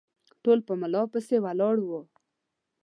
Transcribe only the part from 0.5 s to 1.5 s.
په ملا پسې